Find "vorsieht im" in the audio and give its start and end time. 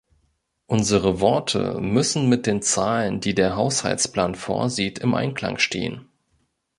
4.33-5.13